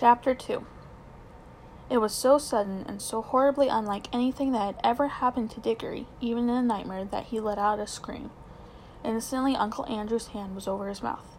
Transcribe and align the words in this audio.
Chapter 0.00 0.34
2 0.34 0.64
It 1.90 1.98
was 1.98 2.14
so 2.14 2.38
sudden 2.38 2.86
and 2.88 3.02
so 3.02 3.20
horribly 3.20 3.68
unlike 3.68 4.06
anything 4.14 4.52
that 4.52 4.64
had 4.64 4.80
ever 4.82 5.08
happened 5.08 5.50
to 5.50 5.60
Digory, 5.60 6.06
even 6.22 6.48
in 6.48 6.56
a 6.56 6.62
nightmare, 6.62 7.04
that 7.04 7.26
he 7.26 7.38
let 7.38 7.58
out 7.58 7.78
a 7.78 7.86
scream. 7.86 8.30
Instantly, 9.04 9.54
Uncle 9.54 9.84
Andrew's 9.92 10.28
hand 10.28 10.54
was 10.54 10.66
over 10.66 10.88
his 10.88 11.02
mouth. 11.02 11.36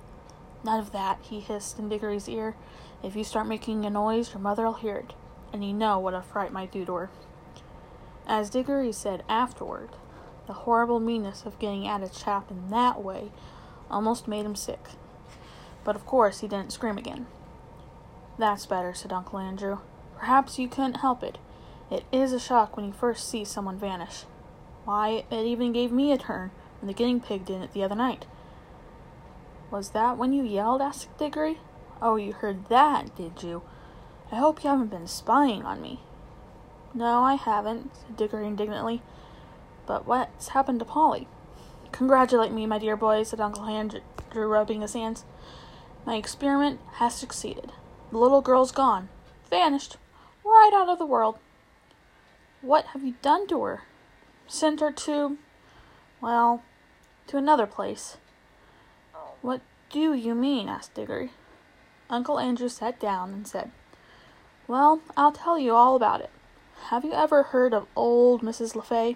None 0.63 0.79
of 0.79 0.91
that, 0.91 1.17
he 1.23 1.39
hissed 1.39 1.79
in 1.79 1.89
Digory's 1.89 2.29
ear. 2.29 2.55
If 3.01 3.15
you 3.15 3.23
start 3.23 3.47
making 3.47 3.83
a 3.83 3.89
noise, 3.89 4.31
your 4.31 4.41
mother'll 4.41 4.73
hear 4.73 4.97
it, 4.97 5.13
and 5.51 5.65
you 5.65 5.73
know 5.73 5.97
what 5.97 6.13
a 6.13 6.21
fright 6.21 6.53
might 6.53 6.71
do 6.71 6.85
to 6.85 6.93
her. 6.93 7.09
As 8.27 8.51
Digory 8.51 8.91
said 8.91 9.23
afterward, 9.27 9.89
the 10.45 10.53
horrible 10.53 10.99
meanness 10.99 11.47
of 11.47 11.57
getting 11.57 11.87
at 11.87 12.03
a 12.03 12.09
chap 12.09 12.51
in 12.51 12.69
that 12.69 13.01
way 13.01 13.31
almost 13.89 14.27
made 14.27 14.45
him 14.45 14.55
sick. 14.55 14.89
But 15.83 15.95
of 15.95 16.05
course 16.05 16.41
he 16.41 16.47
didn't 16.47 16.73
scream 16.73 16.99
again. 16.99 17.25
That's 18.41 18.65
better, 18.65 18.91
said 18.95 19.13
Uncle 19.13 19.37
Andrew. 19.37 19.77
Perhaps 20.17 20.57
you 20.57 20.67
couldn't 20.67 21.01
help 21.01 21.21
it. 21.21 21.37
It 21.91 22.05
is 22.11 22.33
a 22.33 22.39
shock 22.39 22.75
when 22.75 22.87
you 22.87 22.91
first 22.91 23.29
see 23.29 23.45
someone 23.45 23.77
vanish. 23.77 24.23
Why, 24.83 25.25
it 25.29 25.45
even 25.45 25.73
gave 25.73 25.91
me 25.91 26.11
a 26.11 26.17
turn 26.17 26.49
when 26.79 26.87
the 26.87 26.93
guinea 26.95 27.19
pig 27.19 27.45
did 27.45 27.61
it 27.61 27.73
the 27.73 27.83
other 27.83 27.93
night. 27.93 28.25
Was 29.69 29.91
that 29.91 30.17
when 30.17 30.33
you 30.33 30.43
yelled? 30.43 30.81
asked 30.81 31.15
Digory. 31.19 31.59
Oh, 32.01 32.15
you 32.15 32.33
heard 32.33 32.67
that, 32.69 33.15
did 33.15 33.43
you? 33.43 33.61
I 34.31 34.37
hope 34.37 34.63
you 34.63 34.71
haven't 34.71 34.89
been 34.89 35.05
spying 35.05 35.61
on 35.61 35.79
me. 35.79 35.99
No, 36.95 37.21
I 37.21 37.35
haven't, 37.35 37.95
said 37.95 38.17
Digory 38.17 38.47
indignantly. 38.47 39.03
But 39.85 40.07
what's 40.07 40.47
happened 40.47 40.79
to 40.79 40.85
Polly? 40.85 41.27
Congratulate 41.91 42.51
me, 42.51 42.65
my 42.65 42.79
dear 42.79 42.97
boy, 42.97 43.21
said 43.21 43.39
Uncle 43.39 43.65
Andrew, 43.65 44.01
rubbing 44.33 44.81
his 44.81 44.93
hands. 44.93 45.25
My 46.07 46.15
experiment 46.15 46.79
has 46.93 47.13
succeeded. 47.13 47.71
The 48.11 48.17
little 48.17 48.41
girl's 48.41 48.71
gone. 48.71 49.09
Vanished. 49.49 49.97
Right 50.43 50.71
out 50.73 50.89
of 50.89 50.99
the 50.99 51.05
world. 51.05 51.37
What 52.61 52.87
have 52.87 53.03
you 53.03 53.15
done 53.21 53.47
to 53.47 53.63
her? 53.63 53.83
Sent 54.47 54.81
her 54.81 54.91
to. 54.91 55.37
well, 56.19 56.61
to 57.27 57.37
another 57.37 57.65
place. 57.65 58.17
What 59.41 59.61
do 59.89 60.13
you 60.13 60.35
mean? 60.35 60.67
asked 60.67 60.93
Digory. 60.93 61.31
Uncle 62.09 62.39
Andrew 62.39 62.67
sat 62.67 62.99
down 62.99 63.33
and 63.33 63.47
said, 63.47 63.71
Well, 64.67 65.01
I'll 65.15 65.31
tell 65.31 65.57
you 65.57 65.73
all 65.73 65.95
about 65.95 66.19
it. 66.19 66.29
Have 66.89 67.05
you 67.05 67.13
ever 67.13 67.43
heard 67.43 67.73
of 67.73 67.87
old 67.95 68.41
Mrs. 68.41 68.73
LeFay? 68.73 69.15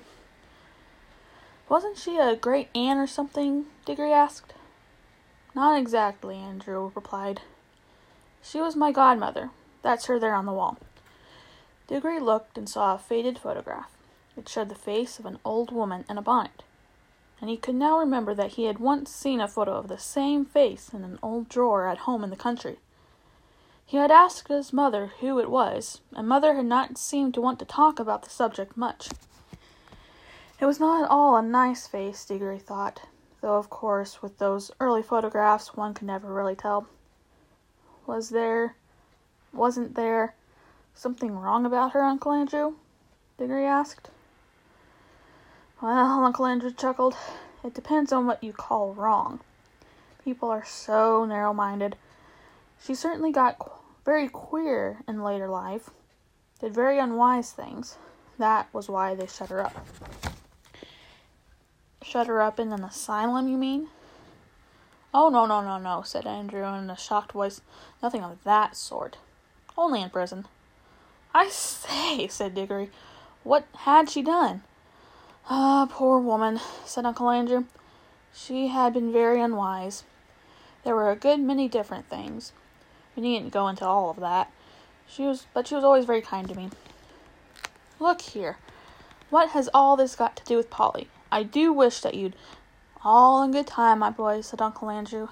Wasn't 1.67 1.97
she 1.97 2.17
a 2.17 2.35
great 2.35 2.69
aunt 2.73 2.99
or 2.99 3.07
something? 3.07 3.65
Digory 3.85 4.13
asked. 4.13 4.53
Not 5.53 5.77
exactly, 5.77 6.37
Andrew 6.37 6.91
replied. 6.95 7.41
She 8.47 8.61
was 8.61 8.75
my 8.75 8.91
godmother. 8.91 9.49
That's 9.81 10.05
her 10.05 10.19
there 10.19 10.35
on 10.35 10.45
the 10.45 10.53
wall. 10.53 10.77
Digory 11.87 12.19
looked 12.19 12.59
and 12.59 12.69
saw 12.69 12.93
a 12.93 12.99
faded 12.99 13.39
photograph. 13.39 13.97
It 14.37 14.47
showed 14.47 14.69
the 14.69 14.75
face 14.75 15.17
of 15.17 15.25
an 15.25 15.39
old 15.43 15.71
woman 15.71 16.05
in 16.07 16.19
a 16.19 16.21
bonnet, 16.21 16.61
and 17.41 17.49
he 17.49 17.57
could 17.57 17.73
now 17.73 17.97
remember 17.97 18.35
that 18.35 18.51
he 18.51 18.65
had 18.65 18.77
once 18.77 19.09
seen 19.09 19.41
a 19.41 19.47
photo 19.47 19.73
of 19.73 19.87
the 19.87 19.97
same 19.97 20.45
face 20.45 20.89
in 20.93 21.03
an 21.03 21.17
old 21.23 21.49
drawer 21.49 21.87
at 21.87 21.99
home 21.99 22.23
in 22.23 22.29
the 22.29 22.35
country. 22.35 22.77
He 23.83 23.97
had 23.97 24.11
asked 24.11 24.47
his 24.47 24.71
mother 24.71 25.13
who 25.21 25.39
it 25.39 25.49
was, 25.49 26.01
and 26.15 26.27
mother 26.27 26.53
had 26.53 26.65
not 26.65 26.99
seemed 26.99 27.33
to 27.33 27.41
want 27.41 27.57
to 27.59 27.65
talk 27.65 27.99
about 27.99 28.21
the 28.21 28.29
subject 28.29 28.77
much. 28.77 29.09
It 30.59 30.65
was 30.67 30.79
not 30.79 31.03
at 31.03 31.09
all 31.09 31.35
a 31.35 31.41
nice 31.41 31.87
face, 31.87 32.23
Digory 32.23 32.59
thought, 32.59 33.01
though 33.41 33.57
of 33.57 33.71
course 33.71 34.21
with 34.21 34.37
those 34.37 34.69
early 34.79 35.01
photographs 35.01 35.75
one 35.75 35.95
could 35.95 36.07
never 36.07 36.31
really 36.31 36.55
tell. 36.55 36.87
Was 38.07 38.29
there, 38.29 38.75
wasn't 39.51 39.95
there, 39.95 40.35
something 40.93 41.37
wrong 41.37 41.65
about 41.65 41.91
her, 41.93 42.03
Uncle 42.03 42.31
Andrew? 42.31 42.75
Digory 43.37 43.65
asked. 43.65 44.09
Well, 45.81 46.23
Uncle 46.23 46.45
Andrew 46.45 46.71
chuckled, 46.71 47.15
it 47.63 47.73
depends 47.73 48.13
on 48.13 48.25
what 48.25 48.43
you 48.43 48.53
call 48.53 48.93
wrong. 48.93 49.41
People 50.23 50.49
are 50.49 50.65
so 50.65 51.25
narrow 51.25 51.53
minded. 51.53 51.95
She 52.81 52.95
certainly 52.95 53.31
got 53.31 53.59
qu- 53.59 53.71
very 54.05 54.29
queer 54.29 54.99
in 55.07 55.23
later 55.23 55.47
life, 55.47 55.89
did 56.59 56.73
very 56.73 56.99
unwise 56.99 57.51
things. 57.51 57.97
That 58.37 58.67
was 58.73 58.87
why 58.87 59.15
they 59.15 59.27
shut 59.27 59.49
her 59.49 59.65
up. 59.65 59.85
Shut 62.03 62.27
her 62.27 62.41
up 62.41 62.59
in 62.59 62.71
an 62.71 62.83
asylum, 62.83 63.47
you 63.47 63.57
mean? 63.57 63.89
Oh, 65.17 65.29
no, 65.29 65.45
no, 65.45 65.61
no, 65.61 65.77
no, 65.77 66.01
said 66.01 66.27
Andrew 66.27 66.65
in 66.65 66.89
a 66.89 66.97
shocked 66.97 67.31
voice. 67.31 67.61
Nothing 68.03 68.21
of 68.21 68.43
that 68.43 68.75
sort. 68.75 69.15
Only 69.77 70.01
in 70.01 70.09
prison. 70.09 70.45
I 71.33 71.47
say, 71.47 72.27
said 72.29 72.53
Digory, 72.53 72.89
what 73.41 73.65
had 73.85 74.09
she 74.09 74.21
done? 74.21 74.63
Ah, 75.49 75.87
poor 75.89 76.19
woman, 76.19 76.59
said 76.83 77.05
Uncle 77.05 77.29
Andrew. 77.29 77.63
She 78.33 78.67
had 78.67 78.93
been 78.93 79.13
very 79.13 79.39
unwise. 79.39 80.03
There 80.83 80.95
were 80.95 81.11
a 81.11 81.15
good 81.15 81.39
many 81.39 81.69
different 81.69 82.09
things. 82.09 82.51
We 83.15 83.23
needn't 83.23 83.53
go 83.53 83.69
into 83.69 83.85
all 83.85 84.09
of 84.09 84.19
that. 84.19 84.51
She 85.07 85.23
was, 85.23 85.47
but 85.53 85.65
she 85.65 85.75
was 85.75 85.85
always 85.85 86.03
very 86.03 86.21
kind 86.21 86.49
to 86.49 86.55
me. 86.55 86.71
Look 88.01 88.19
here, 88.19 88.57
what 89.29 89.51
has 89.51 89.69
all 89.73 89.95
this 89.95 90.13
got 90.13 90.35
to 90.35 90.43
do 90.43 90.57
with 90.57 90.69
Polly? 90.69 91.07
I 91.31 91.43
do 91.43 91.71
wish 91.71 92.01
that 92.01 92.15
you'd 92.15 92.35
all 93.05 93.43
in 93.43 93.51
good 93.51 93.67
time, 93.67 93.99
my 93.99 94.09
boy, 94.09 94.41
said 94.41 94.61
Uncle 94.61 94.89
Andrew. 94.89 95.29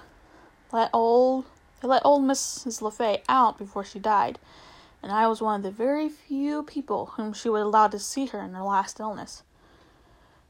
Let 0.72 0.90
old 0.92 1.44
they 1.82 1.88
let 1.88 2.06
old 2.06 2.22
Mrs. 2.22 2.80
LeFay 2.80 3.22
out 3.28 3.58
before 3.58 3.84
she 3.84 3.98
died, 3.98 4.38
and 5.02 5.12
I 5.12 5.26
was 5.26 5.42
one 5.42 5.56
of 5.56 5.62
the 5.64 5.70
very 5.70 6.08
few 6.08 6.62
people 6.62 7.06
whom 7.16 7.32
she 7.32 7.48
would 7.48 7.62
allow 7.62 7.88
to 7.88 7.98
see 7.98 8.26
her 8.26 8.40
in 8.40 8.54
her 8.54 8.62
last 8.62 9.00
illness. 9.00 9.42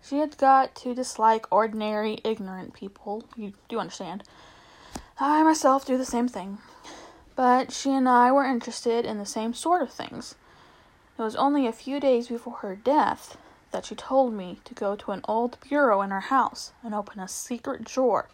She 0.02 0.18
had 0.18 0.36
got 0.36 0.74
to 0.76 0.94
dislike 0.94 1.46
ordinary, 1.50 2.20
ignorant 2.24 2.74
people, 2.74 3.24
you 3.36 3.54
do 3.68 3.80
understand. 3.80 4.22
I 5.18 5.42
myself 5.42 5.86
do 5.86 5.96
the 5.96 6.04
same 6.04 6.28
thing. 6.28 6.58
But 7.34 7.72
she 7.72 7.90
and 7.90 8.08
I 8.08 8.30
were 8.30 8.44
interested 8.44 9.04
in 9.04 9.18
the 9.18 9.26
same 9.26 9.54
sort 9.54 9.82
of 9.82 9.90
things. 9.90 10.34
It 11.18 11.22
was 11.22 11.34
only 11.34 11.66
a 11.66 11.72
few 11.72 11.98
days 11.98 12.28
before 12.28 12.58
her 12.58 12.76
death 12.76 13.38
that 13.74 13.84
she 13.84 13.96
told 13.96 14.32
me 14.32 14.60
to 14.64 14.72
go 14.72 14.94
to 14.94 15.10
an 15.10 15.20
old 15.24 15.58
bureau 15.68 16.00
in 16.00 16.10
her 16.10 16.20
house 16.20 16.70
and 16.84 16.94
open 16.94 17.18
a 17.18 17.26
secret 17.26 17.82
drawer 17.82 18.28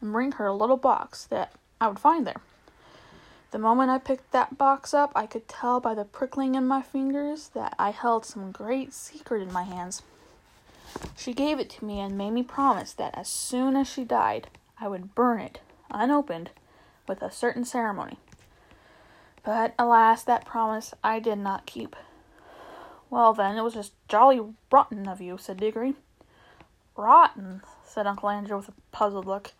and 0.00 0.10
bring 0.10 0.32
her 0.32 0.46
a 0.46 0.54
little 0.54 0.78
box 0.78 1.26
that 1.26 1.52
I 1.78 1.88
would 1.88 1.98
find 1.98 2.26
there. 2.26 2.40
The 3.50 3.58
moment 3.58 3.90
I 3.90 3.98
picked 3.98 4.32
that 4.32 4.56
box 4.56 4.94
up, 4.94 5.12
I 5.14 5.26
could 5.26 5.48
tell 5.48 5.80
by 5.80 5.94
the 5.94 6.06
prickling 6.06 6.54
in 6.54 6.66
my 6.66 6.80
fingers 6.80 7.48
that 7.48 7.74
I 7.78 7.90
held 7.90 8.24
some 8.24 8.50
great 8.50 8.94
secret 8.94 9.42
in 9.42 9.52
my 9.52 9.64
hands. 9.64 10.00
She 11.14 11.34
gave 11.34 11.60
it 11.60 11.68
to 11.70 11.84
me 11.84 12.00
and 12.00 12.16
made 12.16 12.30
me 12.30 12.42
promise 12.42 12.94
that 12.94 13.18
as 13.18 13.28
soon 13.28 13.76
as 13.76 13.86
she 13.86 14.02
died, 14.02 14.48
I 14.80 14.88
would 14.88 15.14
burn 15.14 15.40
it, 15.40 15.60
unopened, 15.90 16.48
with 17.06 17.20
a 17.20 17.30
certain 17.30 17.66
ceremony. 17.66 18.16
But 19.44 19.74
alas, 19.78 20.22
that 20.22 20.46
promise 20.46 20.94
I 21.04 21.20
did 21.20 21.36
not 21.36 21.66
keep. 21.66 21.94
Well, 23.10 23.32
then, 23.32 23.56
it 23.56 23.62
was 23.62 23.74
just 23.74 23.92
jolly 24.08 24.40
rotten 24.70 25.08
of 25.08 25.20
you, 25.20 25.38
said 25.38 25.58
Digory. 25.58 25.94
Rotten, 26.96 27.62
said 27.84 28.06
Uncle 28.06 28.30
Andrew 28.30 28.56
with 28.56 28.68
a 28.68 28.74
puzzled 28.90 29.26
look. 29.26 29.52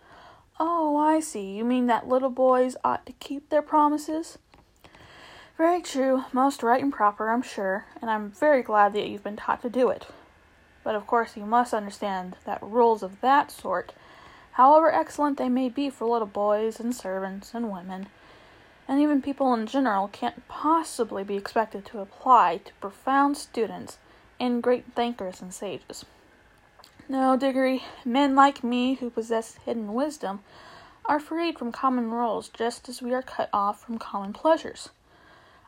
Oh, 0.59 0.97
I 0.97 1.21
see. 1.21 1.57
You 1.57 1.65
mean 1.65 1.87
that 1.87 2.09
little 2.09 2.31
boys 2.31 2.77
ought 2.83 3.05
to 3.07 3.13
keep 3.13 3.49
their 3.49 3.63
promises? 3.63 4.39
Very 5.57 5.81
true, 5.81 6.25
most 6.33 6.63
right 6.63 6.83
and 6.83 6.93
proper, 6.93 7.31
I'm 7.31 7.43
sure, 7.43 7.87
and 8.03 8.11
I'm 8.11 8.31
very 8.31 8.63
glad 8.63 8.93
that 8.93 9.09
you've 9.09 9.25
been 9.25 9.37
taught 9.37 9.63
to 9.63 9.71
do 9.71 9.89
it. 9.89 10.07
But 10.85 10.95
of 10.95 11.07
course, 11.07 11.37
you 11.37 11.47
must 11.47 11.73
understand 11.73 12.37
that 12.45 12.63
rules 12.63 13.03
of 13.03 13.21
that 13.23 13.51
sort, 13.51 13.95
however 14.53 14.93
excellent 14.93 15.39
they 15.39 15.49
may 15.49 15.71
be 15.71 15.89
for 15.89 16.07
little 16.07 16.27
boys 16.27 16.79
and 16.79 16.95
servants 16.95 17.55
and 17.55 17.73
women, 17.73 18.09
and 18.89 19.01
even 19.01 19.23
people 19.23 19.53
in 19.55 19.67
general 19.67 20.09
can't 20.09 20.47
possibly 20.49 21.25
be 21.25 21.37
expected 21.37 21.85
to 21.87 22.01
apply 22.01 22.59
to 22.65 22.73
profound 22.81 23.37
students 23.37 23.99
and 24.39 24.63
great 24.63 24.85
thinkers 24.95 25.41
and 25.41 25.53
sages. 25.53 26.05
No, 27.09 27.37
Digory, 27.37 27.85
men 28.05 28.35
like 28.35 28.65
me 28.65 28.95
who 28.95 29.11
possess 29.11 29.57
hidden 29.65 29.95
wisdom 29.95 30.41
are 31.05 31.21
freed 31.21 31.59
from 31.59 31.73
common 31.73 32.11
rules 32.11 32.49
just 32.49 32.89
as 32.89 33.01
we 33.01 33.15
are 33.15 33.23
cut 33.23 33.49
off 33.53 33.81
from 33.81 33.99
common 33.99 34.33
pleasures. 34.33 34.91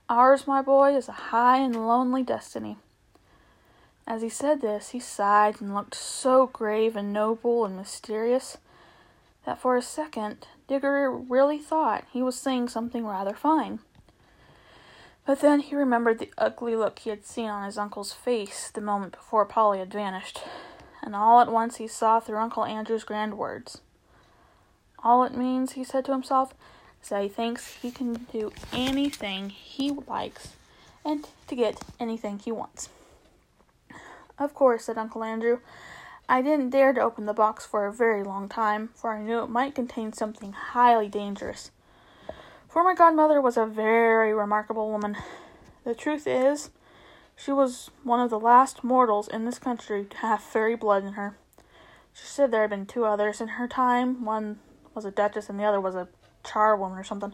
Ours, 0.08 0.46
my 0.46 0.62
boy, 0.62 0.96
is 0.96 1.08
a 1.08 1.12
high 1.12 1.58
and 1.58 1.76
lonely 1.86 2.22
destiny. 2.22 2.78
As 4.06 4.22
he 4.22 4.28
said 4.28 4.62
this, 4.62 4.90
he 4.90 5.00
sighed 5.00 5.60
and 5.60 5.74
looked 5.74 5.94
so 5.94 6.46
grave 6.46 6.96
and 6.96 7.12
noble 7.12 7.64
and 7.64 7.76
mysterious 7.76 8.56
that 9.44 9.58
for 9.58 9.76
a 9.76 9.82
second 9.82 10.46
Digory 10.68 11.08
really 11.28 11.58
thought 11.58 12.04
he 12.12 12.22
was 12.22 12.36
saying 12.36 12.68
something 12.68 13.06
rather 13.06 13.34
fine. 13.34 13.80
But 15.26 15.40
then 15.40 15.60
he 15.60 15.74
remembered 15.74 16.18
the 16.18 16.32
ugly 16.38 16.76
look 16.76 17.00
he 17.00 17.10
had 17.10 17.26
seen 17.26 17.48
on 17.48 17.64
his 17.64 17.76
uncle's 17.78 18.12
face 18.12 18.70
the 18.70 18.80
moment 18.80 19.12
before 19.12 19.44
Polly 19.44 19.78
had 19.78 19.92
vanished, 19.92 20.40
and 21.02 21.16
all 21.16 21.40
at 21.40 21.50
once 21.50 21.76
he 21.76 21.88
saw 21.88 22.20
through 22.20 22.38
Uncle 22.38 22.64
Andrew's 22.64 23.04
grand 23.04 23.36
words. 23.36 23.80
All 25.02 25.24
it 25.24 25.36
means, 25.36 25.72
he 25.72 25.84
said 25.84 26.04
to 26.06 26.12
himself, 26.12 26.54
So 27.00 27.20
he 27.22 27.28
thinks 27.28 27.74
he 27.76 27.90
can 27.90 28.26
do 28.32 28.52
anything 28.72 29.50
he 29.50 29.90
likes 29.90 30.54
and 31.04 31.26
to 31.46 31.54
get 31.54 31.80
anything 31.98 32.38
he 32.38 32.52
wants. 32.52 32.88
Of 34.38 34.54
course, 34.54 34.84
said 34.84 34.98
Uncle 34.98 35.24
Andrew. 35.24 35.60
I 36.30 36.42
didn't 36.42 36.70
dare 36.70 36.92
to 36.92 37.00
open 37.00 37.24
the 37.24 37.32
box 37.32 37.64
for 37.64 37.86
a 37.86 37.92
very 37.92 38.22
long 38.22 38.50
time, 38.50 38.90
for 38.94 39.10
I 39.10 39.22
knew 39.22 39.42
it 39.42 39.48
might 39.48 39.74
contain 39.74 40.12
something 40.12 40.52
highly 40.52 41.08
dangerous. 41.08 41.70
For 42.68 42.84
my 42.84 42.94
godmother 42.94 43.40
was 43.40 43.56
a 43.56 43.64
very 43.64 44.34
remarkable 44.34 44.90
woman. 44.90 45.16
The 45.84 45.94
truth 45.94 46.26
is, 46.26 46.68
she 47.34 47.50
was 47.50 47.90
one 48.02 48.20
of 48.20 48.28
the 48.28 48.38
last 48.38 48.84
mortals 48.84 49.26
in 49.26 49.46
this 49.46 49.58
country 49.58 50.04
to 50.04 50.16
have 50.18 50.42
fairy 50.42 50.74
blood 50.74 51.04
in 51.04 51.14
her. 51.14 51.38
She 52.12 52.26
said 52.26 52.50
there 52.50 52.60
had 52.60 52.70
been 52.70 52.84
two 52.84 53.06
others 53.06 53.40
in 53.40 53.48
her 53.48 53.66
time. 53.66 54.24
One 54.24 54.58
was 54.94 55.06
a 55.06 55.10
duchess, 55.10 55.48
and 55.48 55.58
the 55.58 55.64
other 55.64 55.80
was 55.80 55.94
a 55.94 56.08
charwoman 56.44 56.98
or 56.98 57.04
something. 57.04 57.32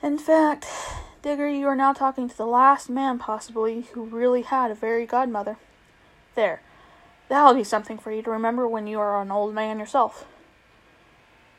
In 0.00 0.16
fact, 0.16 0.66
Digger, 1.22 1.48
you 1.48 1.66
are 1.66 1.74
now 1.74 1.92
talking 1.92 2.28
to 2.28 2.36
the 2.36 2.46
last 2.46 2.88
man, 2.88 3.18
possibly, 3.18 3.82
who 3.92 4.04
really 4.04 4.42
had 4.42 4.70
a 4.70 4.76
fairy 4.76 5.06
godmother. 5.06 5.56
There. 6.36 6.60
That'll 7.28 7.54
be 7.54 7.64
something 7.64 7.98
for 7.98 8.12
you 8.12 8.22
to 8.22 8.30
remember 8.30 8.68
when 8.68 8.86
you 8.86 9.00
are 9.00 9.20
an 9.20 9.30
old 9.30 9.54
man 9.54 9.78
yourself. 9.78 10.26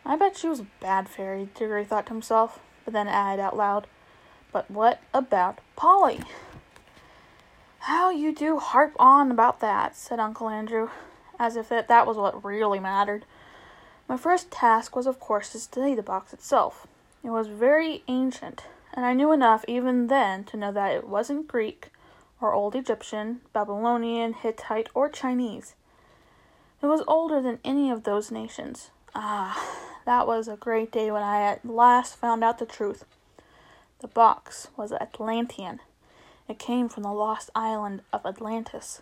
I 0.06 0.16
bet 0.16 0.38
she 0.38 0.48
was 0.48 0.60
a 0.60 0.68
bad 0.80 1.10
fairy, 1.10 1.50
Digory 1.56 1.84
thought 1.84 2.06
to 2.08 2.14
himself, 2.14 2.60
but 2.84 2.94
then 2.94 3.08
added 3.08 3.42
out 3.42 3.58
loud, 3.58 3.88
But 4.52 4.70
what 4.70 5.02
about 5.14 5.60
Polly? 5.76 6.22
How 7.80 8.12
you 8.12 8.34
do 8.34 8.60
harp 8.60 8.94
on 8.98 9.32
about 9.32 9.60
that, 9.62 9.96
said 9.96 10.20
Uncle 10.20 10.50
Andrew, 10.50 10.90
as 11.40 11.56
if 11.56 11.72
it, 11.72 11.88
that 11.88 12.06
was 12.06 12.18
what 12.18 12.44
really 12.44 12.80
mattered. 12.80 13.26
My 14.08 14.18
first 14.18 14.52
task 14.52 14.96
was, 14.96 15.08
of 15.08 15.20
course, 15.20 15.52
to 15.52 15.60
study 15.60 15.96
the 15.96 16.04
box 16.04 16.34
itself. 16.34 16.86
It 17.24 17.32
was 17.32 17.48
very 17.48 18.04
ancient, 18.08 18.66
and 18.94 19.06
I 19.06 19.14
knew 19.14 19.32
enough 19.32 19.66
even 19.68 20.08
then 20.08 20.44
to 20.46 20.58
know 20.58 20.72
that 20.72 20.96
it 20.96 21.08
wasn't 21.08 21.48
Greek 21.48 21.90
or 22.42 22.54
Old 22.54 22.76
Egyptian, 22.76 23.42
Babylonian, 23.54 24.34
Hittite, 24.34 24.90
or 24.94 25.10
Chinese. 25.10 25.76
It 26.82 26.88
was 26.88 27.04
older 27.08 27.42
than 27.42 27.60
any 27.64 27.90
of 27.90 28.04
those 28.04 28.32
nations. 28.32 28.92
Ah, 29.16 29.78
that 30.06 30.28
was 30.28 30.48
a 30.48 30.58
great 30.58 30.92
day 30.92 31.10
when 31.10 31.24
I 31.24 31.42
at 31.42 31.66
last 31.66 32.18
found 32.18 32.44
out 32.44 32.60
the 32.60 32.66
truth. 32.66 33.06
The 34.00 34.08
box 34.08 34.68
was 34.76 34.92
Atlantean. 34.92 35.80
It 36.48 36.60
came 36.60 36.90
from 36.90 37.04
the 37.04 37.14
lost 37.14 37.50
island 37.56 38.02
of 38.14 38.26
Atlantis. 38.26 39.02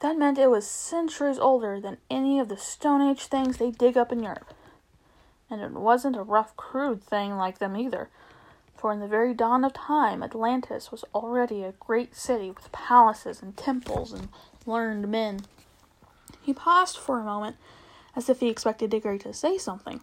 That 0.00 0.18
meant 0.18 0.36
it 0.36 0.50
was 0.50 0.66
centuries 0.66 1.38
older 1.38 1.80
than 1.80 1.98
any 2.10 2.40
of 2.40 2.48
the 2.48 2.56
Stone 2.56 3.00
Age 3.08 3.26
things 3.26 3.56
they 3.56 3.70
dig 3.70 3.96
up 3.96 4.12
in 4.12 4.22
Europe. 4.22 4.52
And 5.48 5.60
it 5.60 5.70
wasn't 5.70 6.16
a 6.16 6.22
rough, 6.22 6.56
crude 6.56 7.02
thing 7.02 7.36
like 7.36 7.58
them 7.58 7.76
either 7.76 8.10
for 8.82 8.92
in 8.92 8.98
the 8.98 9.06
very 9.06 9.32
dawn 9.32 9.64
of 9.64 9.72
time 9.72 10.24
Atlantis 10.24 10.90
was 10.90 11.04
already 11.14 11.62
a 11.62 11.70
great 11.78 12.16
city 12.16 12.50
with 12.50 12.72
palaces 12.72 13.40
and 13.40 13.56
temples 13.56 14.12
and 14.12 14.28
learned 14.66 15.08
men. 15.08 15.38
He 16.42 16.52
paused 16.52 16.98
for 16.98 17.20
a 17.20 17.24
moment, 17.24 17.54
as 18.16 18.28
if 18.28 18.40
he 18.40 18.48
expected 18.48 18.90
Digory 18.90 19.20
to 19.20 19.32
say 19.32 19.56
something. 19.56 20.00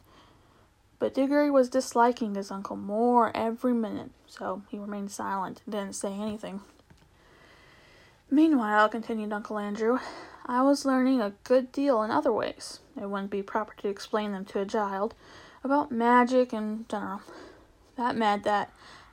But 0.98 1.14
Digory 1.14 1.52
was 1.52 1.68
disliking 1.68 2.36
his 2.36 2.52
uncle 2.52 2.78
more 2.78 3.36
every 3.36 3.74
minute, 3.74 4.12
so 4.26 4.62
he 4.70 4.80
remained 4.80 5.12
silent 5.12 5.60
and 5.66 5.74
didn't 5.74 5.96
say 5.96 6.14
anything. 6.14 6.62
Meanwhile, 8.32 8.88
continued 8.88 9.34
Uncle 9.34 9.60
Andrew, 9.60 10.00
I 10.46 10.62
was 10.62 10.86
learning 10.86 11.20
a 11.20 11.34
good 11.44 11.74
deal 11.74 12.02
in 12.02 12.12
other 12.12 12.32
ways. 12.32 12.80
It 12.96 13.10
wouldn't 13.10 13.30
be 13.30 13.44
proper 13.44 13.74
to 13.82 13.90
explain 13.90 14.32
them 14.32 14.46
to 14.46 14.62
a 14.62 14.66
child 14.66 15.16
about 15.66 15.92
magic 15.92 16.54
in 16.54 16.86
general. 16.88 17.20
That 18.00 18.16
meant 18.16 18.46
that 18.46 18.72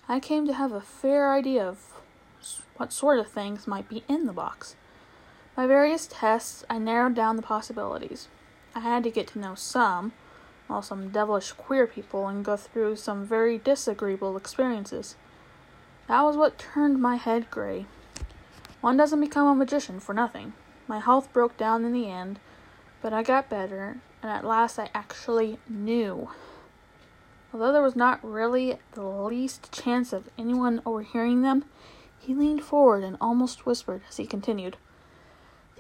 I 0.09 0.21
came 0.21 0.47
to 0.47 0.55
have 0.55 0.71
a 0.71 0.81
fair 0.81 1.33
idea 1.33 1.67
of 1.67 2.01
what 2.77 2.93
sort 2.93 3.19
of 3.19 3.27
things 3.27 3.67
might 3.67 3.89
be 3.89 4.05
in 4.07 4.27
the 4.27 4.33
box. 4.33 4.77
By 5.57 5.67
various 5.67 6.07
tests, 6.09 6.65
I 6.71 6.79
narrowed 6.79 7.17
down 7.17 7.35
the 7.35 7.43
possibilities. 7.43 8.29
I 8.77 8.81
had 8.81 9.03
to 9.03 9.11
get 9.11 9.27
to 9.29 9.41
know 9.41 9.57
some, 9.57 10.13
while 10.69 10.83
some 10.83 11.09
devilish 11.09 11.51
queer 11.51 11.89
people, 11.89 12.29
and 12.29 12.45
go 12.45 12.57
through 12.57 12.95
some 12.95 13.27
very 13.27 13.59
disagreeable 13.59 14.37
experiences. 14.37 15.17
That 16.07 16.23
was 16.23 16.37
what 16.37 16.57
turned 16.57 17.03
my 17.03 17.17
head 17.17 17.51
gray. 17.51 17.87
One 18.83 18.97
doesn't 18.97 19.21
become 19.21 19.49
a 19.49 19.55
magician 19.57 19.99
for 19.99 20.15
nothing. 20.15 20.53
My 20.87 21.01
health 21.01 21.33
broke 21.33 21.57
down 21.57 21.85
in 21.85 21.93
the 21.93 22.09
end, 22.09 22.39
but 23.03 23.13
I 23.13 23.25
got 23.25 23.51
better, 23.51 23.97
and 24.23 24.31
at 24.31 24.45
last 24.45 24.79
I 24.79 24.91
actually 24.95 25.59
knew. 25.69 26.31
Although 27.57 27.73
there 27.73 27.83
was 27.83 27.97
not 27.97 28.23
really 28.23 28.77
the 28.93 29.03
least 29.03 29.73
chance 29.73 30.13
of 30.13 30.29
anyone 30.37 30.83
overhearing 30.85 31.41
them, 31.41 31.65
he 32.19 32.35
leaned 32.35 32.63
forward 32.63 33.03
and 33.03 33.17
almost 33.19 33.65
whispered 33.65 34.03
as 34.11 34.19
he 34.19 34.27
continued. 34.27 34.77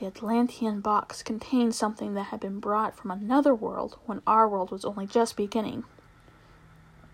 The 0.00 0.06
Atlantean 0.06 0.81
box 0.81 1.23
contained 1.23 1.75
something 1.75 2.14
that 2.14 2.28
had 2.28 2.40
been 2.40 2.61
brought 2.61 2.96
from 2.96 3.11
another 3.11 3.55
world 3.55 3.99
when 4.06 4.23
our 4.26 4.49
world 4.49 4.70
was 4.70 4.87
only 4.87 5.06
just 5.06 5.37
beginning. 5.37 5.84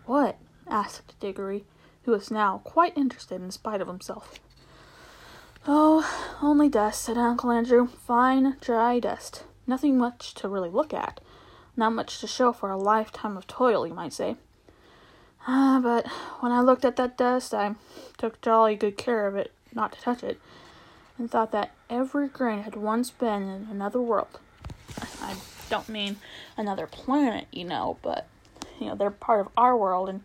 What? 0.07 0.39
asked 0.69 1.19
Digory, 1.19 1.65
who 2.05 2.13
was 2.13 2.31
now 2.31 2.59
quite 2.59 2.97
interested 2.97 3.43
in 3.43 3.51
spite 3.51 3.81
of 3.81 3.89
himself. 3.89 4.39
Oh, 5.67 6.39
only 6.41 6.69
dust, 6.69 7.03
said 7.03 7.19
Uncle 7.19 7.51
Andrew. 7.51 7.89
Fine, 7.89 8.59
dry 8.61 9.01
dust. 9.01 9.43
Nothing 9.67 9.99
much 9.99 10.35
to 10.35 10.49
really 10.49 10.71
look 10.71 10.95
at. 10.95 11.21
Not 11.77 11.95
much 11.95 12.21
to 12.21 12.29
show 12.29 12.53
for 12.53 12.71
a 12.71 12.77
lifetime 12.77 13.37
of 13.37 13.49
toil, 13.49 13.85
you 13.89 13.95
might 13.95 14.13
say. 14.13 14.37
Uh, 15.47 15.81
but 15.81 16.07
when 16.41 16.53
I 16.53 16.61
looked 16.61 16.85
at 16.85 16.97
that 16.97 17.17
dust, 17.17 17.53
I 17.53 17.75
took 18.17 18.41
jolly 18.41 18.77
good 18.77 18.97
care 18.97 19.27
of 19.27 19.35
it 19.35 19.53
not 19.75 19.93
to 19.93 20.01
touch 20.01 20.23
it, 20.23 20.41
and 21.19 21.31
thought 21.31 21.53
that 21.53 21.73
every 21.89 22.29
grain 22.29 22.63
had 22.63 22.77
once 22.77 23.11
been 23.11 23.43
in 23.43 23.69
another 23.71 24.01
world. 24.01 24.39
I 25.21 25.37
don't 25.71 25.89
mean 25.89 26.17
another 26.57 26.87
planet, 26.87 27.47
you 27.51 27.65
know, 27.65 27.99
but 28.03 28.29
you 28.79 28.87
know 28.87 28.95
they're 28.95 29.11
part 29.11 29.41
of 29.41 29.49
our 29.57 29.77
world, 29.77 30.09
and 30.09 30.23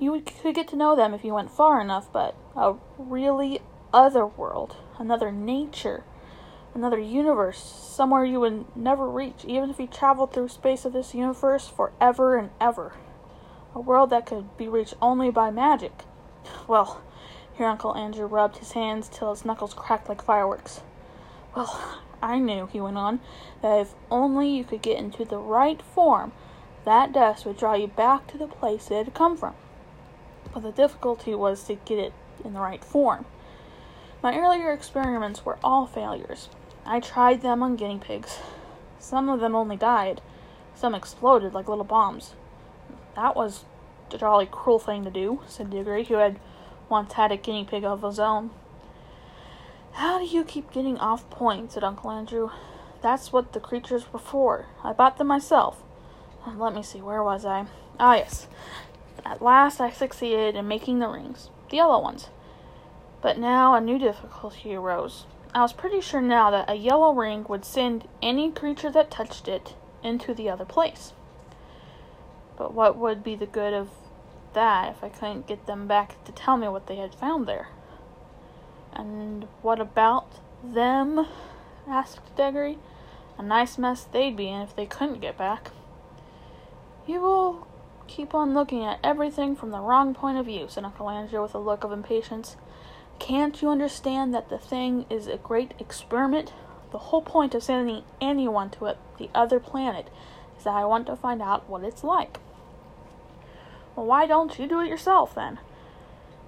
you 0.00 0.20
could 0.20 0.54
get 0.54 0.68
to 0.68 0.76
know 0.76 0.96
them 0.96 1.12
if 1.14 1.24
you 1.24 1.34
went 1.34 1.50
far 1.50 1.80
enough. 1.80 2.10
But 2.12 2.34
a 2.56 2.74
really 2.96 3.60
other 3.92 4.26
world, 4.26 4.76
another 4.98 5.30
nature, 5.30 6.04
another 6.74 6.98
universe, 6.98 7.58
somewhere 7.58 8.24
you 8.24 8.40
would 8.40 8.76
never 8.76 9.08
reach, 9.08 9.44
even 9.44 9.70
if 9.70 9.78
you 9.78 9.86
traveled 9.86 10.32
through 10.32 10.48
space 10.48 10.84
of 10.84 10.92
this 10.92 11.14
universe 11.14 11.68
forever 11.68 12.36
and 12.36 12.50
ever 12.60 12.94
a 13.74 13.80
world 13.80 14.10
that 14.10 14.26
could 14.26 14.56
be 14.56 14.68
reached 14.68 14.94
only 15.02 15.30
by 15.30 15.50
magic. 15.50 16.04
Well, 16.68 17.02
here 17.56 17.66
Uncle 17.66 17.96
Andrew 17.96 18.26
rubbed 18.26 18.58
his 18.58 18.72
hands 18.72 19.08
till 19.08 19.30
his 19.30 19.44
knuckles 19.44 19.74
cracked 19.74 20.08
like 20.08 20.22
fireworks. 20.22 20.80
Well, 21.56 22.00
I 22.22 22.38
knew, 22.38 22.66
he 22.66 22.80
went 22.80 22.96
on, 22.96 23.20
that 23.62 23.80
if 23.80 23.94
only 24.10 24.48
you 24.48 24.64
could 24.64 24.82
get 24.82 24.98
into 24.98 25.24
the 25.24 25.38
right 25.38 25.82
form, 25.82 26.32
that 26.84 27.12
dust 27.12 27.46
would 27.46 27.56
draw 27.56 27.74
you 27.74 27.88
back 27.88 28.26
to 28.28 28.38
the 28.38 28.46
place 28.46 28.90
it 28.90 29.04
had 29.04 29.14
come 29.14 29.36
from. 29.36 29.54
But 30.52 30.62
the 30.62 30.72
difficulty 30.72 31.34
was 31.34 31.64
to 31.64 31.74
get 31.74 31.98
it 31.98 32.12
in 32.44 32.54
the 32.54 32.60
right 32.60 32.84
form. 32.84 33.24
My 34.22 34.38
earlier 34.38 34.72
experiments 34.72 35.44
were 35.44 35.58
all 35.62 35.86
failures. 35.86 36.48
I 36.86 37.00
tried 37.00 37.42
them 37.42 37.62
on 37.62 37.76
guinea 37.76 37.98
pigs. 37.98 38.38
Some 38.98 39.28
of 39.28 39.40
them 39.40 39.54
only 39.54 39.76
died, 39.76 40.20
some 40.74 40.94
exploded 40.94 41.54
like 41.54 41.68
little 41.68 41.84
bombs. 41.84 42.34
That 43.16 43.36
was 43.36 43.64
a 44.12 44.18
jolly 44.18 44.46
cruel 44.46 44.78
thing 44.78 45.04
to 45.04 45.10
do, 45.10 45.40
said 45.46 45.70
Digory, 45.70 46.04
who 46.04 46.14
had 46.14 46.38
once 46.88 47.14
had 47.14 47.32
a 47.32 47.36
guinea 47.36 47.64
pig 47.64 47.84
of 47.84 48.02
his 48.02 48.18
own. 48.18 48.50
How 49.92 50.18
do 50.18 50.24
you 50.24 50.44
keep 50.44 50.72
getting 50.72 50.98
off 50.98 51.28
point? 51.30 51.72
said 51.72 51.84
Uncle 51.84 52.10
Andrew. 52.10 52.50
That's 53.00 53.32
what 53.32 53.52
the 53.52 53.60
creatures 53.60 54.12
were 54.12 54.18
for. 54.18 54.66
I 54.82 54.92
bought 54.92 55.18
them 55.18 55.28
myself. 55.28 55.82
Let 56.46 56.74
me 56.74 56.82
see, 56.82 57.00
where 57.00 57.22
was 57.22 57.44
I? 57.44 57.66
Ah, 57.98 58.16
yes. 58.16 58.48
At 59.24 59.40
last 59.40 59.80
I 59.80 59.90
succeeded 59.90 60.56
in 60.56 60.68
making 60.68 60.98
the 60.98 61.08
rings, 61.08 61.48
the 61.70 61.76
yellow 61.76 62.00
ones. 62.02 62.28
But 63.22 63.38
now 63.38 63.74
a 63.74 63.80
new 63.80 63.98
difficulty 63.98 64.74
arose. 64.74 65.26
I 65.54 65.62
was 65.62 65.72
pretty 65.72 66.00
sure 66.00 66.20
now 66.20 66.50
that 66.50 66.68
a 66.68 66.74
yellow 66.74 67.14
ring 67.14 67.46
would 67.48 67.64
send 67.64 68.08
any 68.20 68.50
creature 68.50 68.90
that 68.90 69.10
touched 69.10 69.48
it 69.48 69.74
into 70.02 70.34
the 70.34 70.50
other 70.50 70.64
place. 70.64 71.12
But 72.56 72.74
what 72.74 72.96
would 72.96 73.24
be 73.24 73.34
the 73.34 73.46
good 73.46 73.74
of 73.74 73.90
that 74.52 74.96
if 74.96 75.04
I 75.04 75.08
couldn't 75.08 75.46
get 75.46 75.66
them 75.66 75.86
back 75.86 76.22
to 76.24 76.32
tell 76.32 76.56
me 76.56 76.68
what 76.68 76.86
they 76.86 76.96
had 76.96 77.14
found 77.14 77.46
there? 77.46 77.68
And 78.92 79.48
what 79.62 79.80
about 79.80 80.40
them? 80.62 81.26
asked 81.88 82.34
Digory. 82.36 82.78
A 83.36 83.42
nice 83.42 83.76
mess 83.78 84.04
they'd 84.04 84.36
be 84.36 84.48
in 84.48 84.62
if 84.62 84.74
they 84.74 84.86
couldn't 84.86 85.20
get 85.20 85.36
back. 85.36 85.72
You 87.06 87.20
will 87.20 87.66
keep 88.06 88.34
on 88.34 88.54
looking 88.54 88.84
at 88.84 89.00
everything 89.02 89.56
from 89.56 89.70
the 89.70 89.80
wrong 89.80 90.14
point 90.14 90.38
of 90.38 90.46
view, 90.46 90.66
said 90.68 90.84
Uncle 90.84 91.10
Andrew 91.10 91.42
with 91.42 91.54
a 91.54 91.58
look 91.58 91.84
of 91.84 91.92
impatience. 91.92 92.56
Can't 93.18 93.60
you 93.60 93.68
understand 93.70 94.32
that 94.34 94.48
the 94.48 94.58
thing 94.58 95.06
is 95.10 95.26
a 95.26 95.36
great 95.36 95.72
experiment? 95.78 96.52
The 96.92 96.98
whole 96.98 97.22
point 97.22 97.54
of 97.54 97.62
sending 97.62 98.04
anyone 98.20 98.70
to 98.70 98.86
it, 98.86 98.98
the 99.18 99.30
other 99.34 99.58
planet 99.58 100.08
is 100.56 100.64
that 100.64 100.74
I 100.74 100.84
want 100.84 101.06
to 101.08 101.16
find 101.16 101.42
out 101.42 101.68
what 101.68 101.82
it's 101.82 102.04
like. 102.04 102.38
Well, 103.96 104.06
why 104.06 104.26
don't 104.26 104.58
you 104.58 104.66
do 104.66 104.80
it 104.80 104.88
yourself 104.88 105.34
then? 105.34 105.58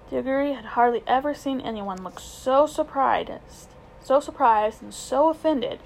Digory 0.09 0.53
had 0.53 0.65
hardly 0.65 1.03
ever 1.05 1.33
seen 1.33 1.59
anyone 1.61 2.03
look 2.03 2.19
so 2.19 2.65
surprised, 2.65 3.69
so 4.01 4.19
surprised 4.19 4.81
and 4.81 4.93
so 4.93 5.29
offended 5.29 5.79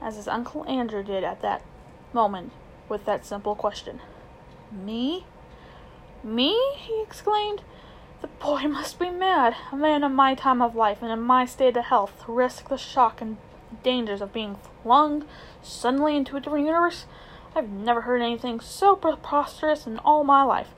as 0.00 0.16
his 0.16 0.28
Uncle 0.28 0.64
Andrew 0.66 1.02
did 1.02 1.24
at 1.24 1.42
that 1.42 1.62
moment 2.12 2.52
with 2.88 3.04
that 3.04 3.26
simple 3.26 3.54
question. 3.54 4.00
Me? 4.72 5.24
Me? 6.22 6.58
he 6.76 7.02
exclaimed. 7.02 7.62
The 8.20 8.28
boy 8.28 8.62
must 8.62 8.98
be 8.98 9.10
mad. 9.10 9.54
A 9.72 9.76
man 9.76 10.04
in 10.04 10.14
my 10.14 10.34
time 10.34 10.62
of 10.62 10.74
life 10.74 11.02
and 11.02 11.10
in 11.10 11.20
my 11.20 11.44
state 11.44 11.76
of 11.76 11.84
health 11.84 12.24
to 12.24 12.32
risk 12.32 12.68
the 12.68 12.76
shock 12.76 13.20
and 13.20 13.36
dangers 13.82 14.20
of 14.20 14.32
being 14.32 14.56
flung 14.82 15.24
suddenly 15.62 16.16
into 16.16 16.36
a 16.36 16.40
different 16.40 16.66
universe? 16.66 17.06
I've 17.54 17.68
never 17.68 18.02
heard 18.02 18.22
anything 18.22 18.60
so 18.60 18.96
preposterous 18.96 19.86
in 19.86 19.98
all 19.98 20.24
my 20.24 20.42
life. 20.42 20.74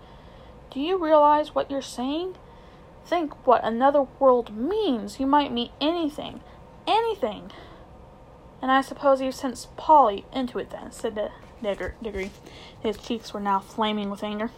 Do 0.76 0.82
you 0.82 0.98
realize 0.98 1.54
what 1.54 1.70
you're 1.70 1.80
saying? 1.80 2.34
Think 3.06 3.46
what 3.46 3.64
another 3.64 4.02
world 4.02 4.54
means. 4.54 5.18
You 5.18 5.26
might 5.26 5.50
mean 5.50 5.70
anything. 5.80 6.40
Anything. 6.86 7.50
And 8.60 8.70
I 8.70 8.82
suppose 8.82 9.22
you've 9.22 9.34
sent 9.34 9.68
Polly 9.78 10.26
into 10.34 10.58
it 10.58 10.68
then, 10.68 10.92
said 10.92 11.14
the 11.14 11.30
Digger, 11.62 11.94
Digory. 12.02 12.30
His 12.78 12.98
cheeks 12.98 13.32
were 13.32 13.40
now 13.40 13.58
flaming 13.58 14.10
with 14.10 14.22
anger. 14.22 14.50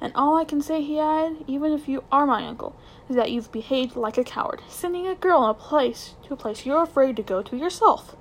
And 0.00 0.12
all 0.14 0.36
I 0.36 0.44
can 0.44 0.62
say, 0.62 0.80
he 0.80 1.00
added, 1.00 1.42
even 1.48 1.72
if 1.72 1.88
you 1.88 2.04
are 2.12 2.24
my 2.24 2.46
uncle, 2.46 2.76
is 3.08 3.16
that 3.16 3.32
you've 3.32 3.50
behaved 3.50 3.96
like 3.96 4.18
a 4.18 4.22
coward, 4.22 4.62
sending 4.68 5.08
a 5.08 5.16
girl 5.16 5.42
in 5.42 5.50
a 5.50 5.54
place 5.54 6.14
to 6.26 6.34
a 6.34 6.36
place 6.36 6.64
you're 6.64 6.84
afraid 6.84 7.16
to 7.16 7.22
go 7.24 7.42
to 7.42 7.56
yourself. 7.56 8.14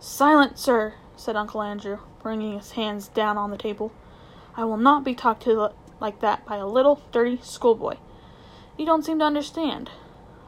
Silence, 0.00 0.60
sir, 0.60 0.94
said 1.14 1.36
Uncle 1.36 1.62
Andrew, 1.62 2.00
bringing 2.20 2.58
his 2.58 2.72
hands 2.72 3.06
down 3.06 3.38
on 3.38 3.52
the 3.52 3.56
table. 3.56 3.92
I 4.56 4.64
will 4.64 4.78
not 4.78 5.04
be 5.04 5.14
talked 5.14 5.44
to 5.44 5.70
like 6.00 6.20
that 6.20 6.44
by 6.46 6.56
a 6.56 6.66
little 6.66 7.02
dirty 7.12 7.38
schoolboy. 7.42 7.96
You 8.76 8.86
don't 8.86 9.04
seem 9.04 9.18
to 9.18 9.24
understand. 9.24 9.90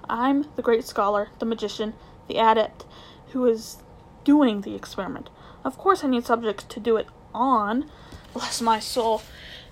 I'm 0.09 0.47
the 0.57 0.63
great 0.63 0.85
scholar, 0.85 1.29
the 1.39 1.47
magician, 1.47 1.95
the 2.29 2.39
adept, 2.39 2.85
who 3.33 3.47
is 3.47 3.79
doing 4.25 4.63
the 4.63 4.75
experiment. 4.75 5.31
Of 5.65 5.79
course, 5.79 6.03
I 6.03 6.09
need 6.09 6.27
subjects 6.27 6.65
to 6.65 6.81
do 6.81 6.97
it 6.97 7.07
on. 7.35 7.91
Bless 8.33 8.61
my 8.61 8.79
soul. 8.79 9.23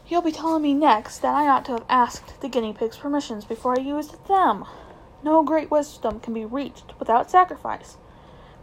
You'll 0.06 0.22
be 0.22 0.32
telling 0.32 0.62
me 0.62 0.74
next 0.74 1.18
that 1.18 1.34
I 1.34 1.48
ought 1.48 1.64
to 1.66 1.72
have 1.72 1.84
asked 1.88 2.40
the 2.40 2.48
guinea 2.48 2.72
pigs' 2.72 2.96
permissions 2.96 3.44
before 3.44 3.78
I 3.78 3.82
used 3.82 4.26
them. 4.26 4.64
No 5.22 5.42
great 5.42 5.70
wisdom 5.70 6.20
can 6.20 6.34
be 6.34 6.44
reached 6.44 6.98
without 6.98 7.30
sacrifice. 7.30 7.96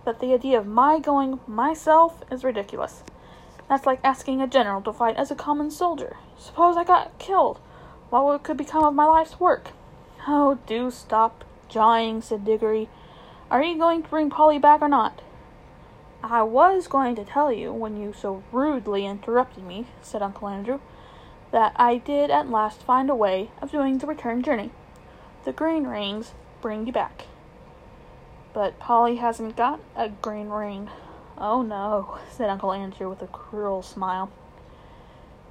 But 0.04 0.20
the 0.20 0.34
idea 0.34 0.58
of 0.58 0.68
my 0.68 1.00
going 1.00 1.40
myself 1.48 2.24
is 2.32 2.44
ridiculous. 2.44 3.04
That's 3.70 3.86
like 3.86 4.00
asking 4.04 4.42
a 4.42 4.48
general 4.48 4.82
to 4.82 4.94
fight 4.94 5.18
as 5.18 5.32
a 5.32 5.36
common 5.36 5.72
soldier. 5.72 6.18
Suppose 6.38 6.78
I 6.78 6.84
got 6.84 7.20
killed. 7.20 7.60
What 8.10 8.44
could 8.44 8.58
become 8.58 8.84
of 8.86 8.94
my 8.94 9.06
life's 9.06 9.40
work? 9.40 9.72
Oh, 10.28 10.60
do 10.66 10.90
stop 10.92 11.44
jawing, 11.68 12.22
said 12.22 12.46
Digory. 12.46 12.90
Are 13.52 13.62
you 13.62 13.78
going 13.78 14.04
to 14.04 14.10
bring 14.10 14.30
Polly 14.30 14.60
back 14.60 14.82
or 14.82 14.88
not? 14.88 15.22
I 16.24 16.44
was 16.44 16.88
going 16.88 17.16
to 17.16 17.24
tell 17.24 17.52
you, 17.52 17.72
when 17.72 18.02
you 18.02 18.14
so 18.14 18.44
rudely 18.52 19.06
interrupted 19.06 19.64
me, 19.64 19.88
said 20.02 20.22
Uncle 20.22 20.48
Andrew, 20.48 20.80
that 21.52 21.74
I 21.76 21.98
did 21.98 22.30
at 22.32 22.50
last 22.50 22.82
find 22.82 23.10
a 23.10 23.16
way 23.16 23.52
of 23.62 23.72
doing 23.72 23.98
the 23.98 24.08
return 24.08 24.42
journey. 24.42 24.72
The 25.46 25.54
green 25.54 25.86
rings 25.86 26.34
bring 26.62 26.88
you 26.88 26.92
back. 26.92 27.26
But 28.54 28.80
Polly 28.80 29.18
hasn't 29.18 29.56
got 29.56 29.80
a 29.96 30.10
green 30.10 30.50
ring. 30.50 30.90
Oh 31.38 31.62
no, 31.62 32.18
said 32.32 32.50
Uncle 32.50 32.74
Andrew 32.74 33.10
with 33.10 33.22
a 33.22 33.28
cruel 33.28 33.82
smile. 33.82 34.32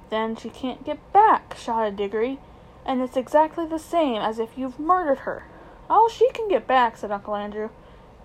Then 0.09 0.35
she 0.35 0.49
can't 0.49 0.85
get 0.85 1.13
back, 1.13 1.55
shouted 1.57 1.95
Digory 1.95 2.39
and 2.87 3.01
it's 3.01 3.17
exactly 3.17 3.67
the 3.67 3.77
same 3.77 4.21
as 4.21 4.39
if 4.39 4.57
you've 4.57 4.79
murdered 4.79 5.19
her. 5.19 5.43
Oh, 5.89 6.09
she 6.11 6.31
can 6.31 6.47
get 6.47 6.65
back, 6.65 6.97
said 6.97 7.11
Uncle 7.11 7.35
Andrew, 7.35 7.69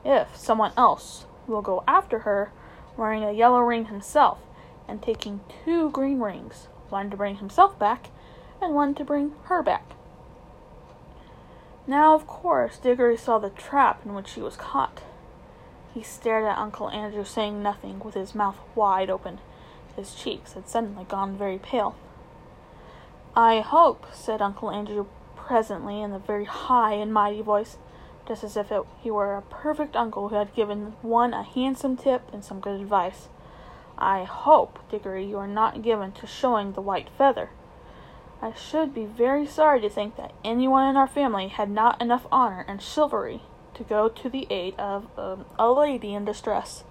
if 0.04 0.36
someone 0.36 0.72
else 0.76 1.26
will 1.48 1.62
go 1.62 1.82
after 1.86 2.20
her 2.20 2.52
wearing 2.96 3.24
a 3.24 3.32
yellow 3.32 3.60
ring 3.60 3.86
himself 3.86 4.38
and 4.86 5.02
taking 5.02 5.40
two 5.64 5.90
green 5.90 6.20
rings, 6.20 6.68
one 6.88 7.10
to 7.10 7.16
bring 7.16 7.36
himself 7.36 7.76
back 7.78 8.10
and 8.60 8.74
one 8.74 8.94
to 8.94 9.04
bring 9.04 9.34
her 9.44 9.62
back. 9.62 9.94
Now, 11.84 12.14
of 12.14 12.28
course, 12.28 12.78
Digory 12.78 13.16
saw 13.16 13.38
the 13.38 13.50
trap 13.50 14.02
in 14.06 14.14
which 14.14 14.32
he 14.32 14.40
was 14.40 14.56
caught. 14.56 15.02
He 15.94 16.02
stared 16.02 16.44
at 16.44 16.56
Uncle 16.56 16.88
Andrew, 16.88 17.24
saying 17.24 17.62
nothing, 17.62 18.00
with 18.00 18.14
his 18.14 18.34
mouth 18.34 18.58
wide 18.74 19.10
open. 19.10 19.40
His 19.94 20.14
cheeks 20.14 20.54
had 20.54 20.68
suddenly 20.68 21.04
gone 21.04 21.36
very 21.36 21.58
pale. 21.58 21.94
I 23.36 23.60
hope, 23.60 24.06
said 24.12 24.40
Uncle 24.40 24.70
Andrew 24.70 25.06
presently 25.36 26.00
in 26.00 26.12
a 26.12 26.18
very 26.18 26.46
high 26.46 26.94
and 26.94 27.12
mighty 27.12 27.42
voice, 27.42 27.76
just 28.26 28.42
as 28.42 28.56
if 28.56 28.72
it, 28.72 28.82
he 29.00 29.10
were 29.10 29.34
a 29.34 29.42
perfect 29.42 29.94
uncle 29.94 30.28
who 30.28 30.36
had 30.36 30.54
given 30.54 30.94
one 31.02 31.34
a 31.34 31.42
handsome 31.42 31.96
tip 31.96 32.22
and 32.32 32.42
some 32.42 32.60
good 32.60 32.80
advice. 32.80 33.28
I 33.98 34.24
hope, 34.24 34.78
Digory, 34.90 35.26
you 35.26 35.36
are 35.36 35.46
not 35.46 35.82
given 35.82 36.12
to 36.12 36.26
showing 36.26 36.72
the 36.72 36.80
white 36.80 37.10
feather. 37.10 37.50
I 38.40 38.54
should 38.54 38.94
be 38.94 39.04
very 39.04 39.46
sorry 39.46 39.80
to 39.82 39.90
think 39.90 40.16
that 40.16 40.32
anyone 40.42 40.88
in 40.88 40.96
our 40.96 41.06
family 41.06 41.48
had 41.48 41.70
not 41.70 42.00
enough 42.00 42.26
honor 42.32 42.64
and 42.66 42.80
chivalry 42.80 43.42
to 43.82 43.88
go 43.88 44.08
to 44.08 44.28
the 44.28 44.46
aid 44.50 44.74
of 44.78 45.06
um, 45.18 45.44
a 45.58 45.70
lady 45.70 46.14
in 46.14 46.24
distress. 46.24 46.84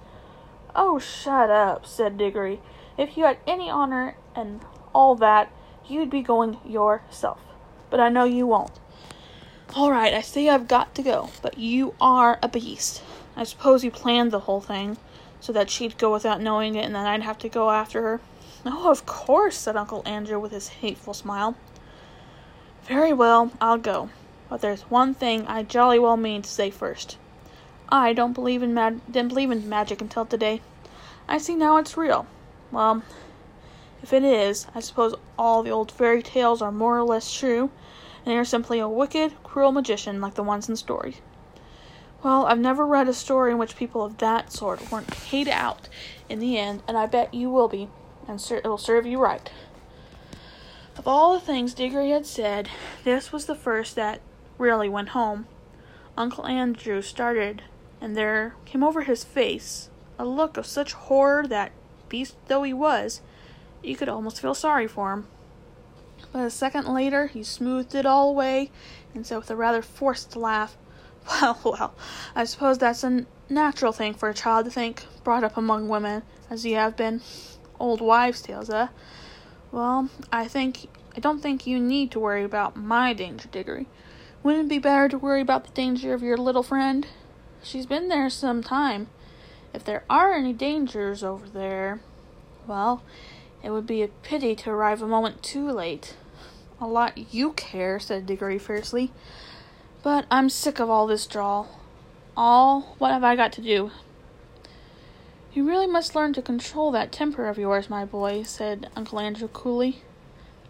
Oh, 0.76 1.00
shut 1.00 1.50
up, 1.50 1.86
said 1.86 2.18
Digory. 2.18 2.60
If 2.98 3.18
you 3.18 3.26
had 3.26 3.38
any 3.48 3.70
honor 3.70 4.16
and 4.36 4.62
all 4.94 5.16
that, 5.16 5.52
you'd 5.88 6.10
be 6.10 6.22
going 6.22 6.58
yourself. 6.66 7.40
But 7.90 8.00
I 8.00 8.10
know 8.10 8.24
you 8.24 8.48
won't. 8.48 8.80
All 9.76 9.92
right, 9.92 10.14
I 10.14 10.22
see 10.22 10.50
I've 10.50 10.68
got 10.68 10.94
to 10.96 11.04
go, 11.04 11.30
but 11.42 11.58
you 11.58 11.96
are 12.02 12.38
a 12.44 12.50
beast. 12.50 13.02
I 13.36 13.44
suppose 13.46 13.84
you 13.84 13.92
planned 13.92 14.32
the 14.32 14.42
whole 14.42 14.62
thing 14.62 14.98
so 15.40 15.54
that 15.54 15.70
she'd 15.70 15.98
go 15.98 16.12
without 16.12 16.42
knowing 16.42 16.76
it 16.76 16.86
and 16.86 16.94
then 16.94 17.06
I'd 17.06 17.24
have 17.24 17.38
to 17.40 17.50
go 17.50 17.72
after 17.72 18.02
her. 18.02 18.22
Oh, 18.66 18.92
of 18.92 19.06
course, 19.06 19.58
said 19.58 19.76
Uncle 19.76 20.04
Andrew 20.06 20.40
with 20.40 20.52
his 20.52 20.68
hateful 20.68 21.14
smile. 21.14 21.56
Very 22.84 23.14
well, 23.14 23.52
I'll 23.60 23.78
go. 23.78 24.10
But 24.52 24.60
there's 24.60 24.82
one 24.92 25.14
thing 25.14 25.48
I 25.48 25.64
jolly 25.64 25.98
well 25.98 26.18
mean 26.18 26.42
to 26.42 26.50
say 26.50 26.72
first. 26.72 27.18
I 27.88 28.12
don't 28.12 28.34
believe 28.34 28.62
in 28.62 28.74
mag- 28.74 29.00
didn't 29.10 29.30
believe 29.30 29.50
in 29.50 29.70
magic 29.70 30.02
until 30.02 30.26
today. 30.26 30.60
I 31.26 31.38
see 31.38 31.56
now 31.56 31.78
it's 31.78 31.96
real. 31.96 32.28
Well, 32.70 33.02
if 34.04 34.12
it 34.12 34.26
is, 34.26 34.68
I 34.76 34.82
suppose 34.82 35.16
all 35.40 35.64
the 35.64 35.72
old 35.72 35.90
fairy 35.90 36.22
tales 36.22 36.62
are 36.62 36.70
more 36.70 36.98
or 36.98 37.04
less 37.04 37.34
true, 37.34 37.72
and 38.26 38.36
you're 38.36 38.44
simply 38.44 38.80
a 38.80 38.90
wicked, 38.90 39.42
cruel 39.42 39.72
magician 39.72 40.20
like 40.20 40.34
the 40.34 40.44
ones 40.44 40.68
in 40.68 40.76
stories. 40.76 41.22
Well, 42.22 42.46
I've 42.46 42.60
never 42.60 42.86
read 42.86 43.08
a 43.08 43.14
story 43.14 43.54
in 43.54 43.58
which 43.58 43.78
people 43.78 44.04
of 44.04 44.18
that 44.18 44.52
sort 44.52 44.92
weren't 44.92 45.12
paid 45.12 45.48
out 45.48 45.88
in 46.28 46.40
the 46.40 46.58
end, 46.58 46.84
and 46.90 46.98
I 46.98 47.06
bet 47.06 47.34
you 47.34 47.50
will 47.50 47.70
be, 47.70 47.88
and 48.28 48.46
it 48.52 48.66
will 48.66 48.78
serve 48.78 49.06
you 49.06 49.18
right. 49.18 49.50
Of 50.98 51.08
all 51.08 51.34
the 51.34 51.40
things 51.40 51.74
Digory 51.74 52.10
had 52.10 52.26
said, 52.26 52.68
this 53.06 53.32
was 53.32 53.46
the 53.46 53.56
first 53.56 53.96
that 53.96 54.20
really 54.62 54.88
went 54.88 55.10
home. 55.10 55.48
Uncle 56.16 56.46
Andrew 56.46 57.02
started, 57.02 57.64
and 58.00 58.16
there 58.16 58.56
came 58.66 58.84
over 58.84 59.02
his 59.02 59.24
face 59.24 59.90
a 60.20 60.26
look 60.26 60.56
of 60.56 60.68
such 60.68 60.94
horror 60.94 61.48
that, 61.48 61.72
beast 62.08 62.36
though 62.48 62.62
he 62.62 62.74
was, 62.74 63.22
you 63.82 63.96
could 63.96 64.08
almost 64.08 64.40
feel 64.40 64.54
sorry 64.54 64.88
for 64.88 65.12
him. 65.12 65.28
But 66.32 66.46
a 66.46 66.52
second 66.52 66.88
later, 66.88 67.26
he 67.26 67.42
smoothed 67.42 67.96
it 67.96 68.06
all 68.06 68.30
away 68.30 68.70
and 69.16 69.26
said 69.26 69.38
with 69.38 69.50
a 69.50 69.56
rather 69.56 69.82
forced 69.82 70.36
laugh, 70.36 70.78
Well, 71.28 71.60
well, 71.64 71.96
I 72.36 72.46
suppose 72.46 72.78
that's 72.78 73.04
a 73.04 73.26
natural 73.50 73.92
thing 73.92 74.14
for 74.14 74.30
a 74.30 74.34
child 74.34 74.66
to 74.66 74.72
think, 74.72 75.06
brought 75.24 75.44
up 75.44 75.58
among 75.58 75.90
women, 75.90 76.22
as 76.50 76.66
you 76.66 76.76
have 76.76 76.96
been. 76.96 77.22
Old 77.80 78.00
wives' 78.00 78.42
tales, 78.44 78.70
eh? 78.70 78.88
Well, 79.72 80.10
I 80.32 80.48
think 80.48 80.88
I 81.16 81.20
don't 81.20 81.42
think 81.42 81.66
you 81.66 81.80
need 81.80 82.12
to 82.12 82.20
worry 82.20 82.44
about 82.44 82.76
my 82.76 83.14
danger, 83.14 83.48
Digory. 83.52 83.88
Wouldn't 84.44 84.66
it 84.66 84.70
be 84.70 84.80
better 84.80 85.08
to 85.08 85.20
worry 85.20 85.42
about 85.42 85.66
the 85.66 85.72
danger 85.72 86.16
of 86.16 86.24
your 86.24 86.38
little 86.38 86.64
friend? 86.64 87.06
She's 87.62 87.86
been 87.86 88.08
there 88.08 88.28
some 88.28 88.64
time. 88.64 89.08
If 89.72 89.84
there 89.84 90.04
are 90.10 90.34
any 90.34 90.52
dangers 90.52 91.24
over 91.24 91.48
there, 91.48 92.02
well, 92.66 93.04
it 93.62 93.70
would 93.70 93.86
be 93.86 94.02
a 94.02 94.08
pity 94.08 94.56
to 94.56 94.72
arrive 94.72 95.04
a 95.04 95.08
moment 95.08 95.44
too 95.44 95.70
late. 95.70 96.16
A 96.80 96.88
lot 96.88 97.32
you 97.32 97.54
care, 97.54 98.00
said 98.00 98.26
Digory 98.26 98.58
fiercely. 98.58 99.12
But 100.02 100.26
I'm 100.32 100.50
sick 100.50 100.80
of 100.80 100.90
all 100.90 101.06
this 101.06 101.28
drawl. 101.28 101.80
All 102.36 102.96
what 102.98 103.12
have 103.12 103.24
I 103.24 103.36
got 103.36 103.54
to 103.54 103.62
do? 103.62 103.92
You 105.54 105.68
really 105.68 105.86
must 105.86 106.16
learn 106.16 106.34
to 106.34 106.42
control 106.42 106.90
that 106.92 107.12
temper 107.12 107.48
of 107.48 107.60
yours, 107.60 107.92
my 107.92 108.06
boy, 108.06 108.42
said 108.42 108.90
Uncle 108.96 109.20
Andrew 109.20 109.50
coolly. 109.50 110.02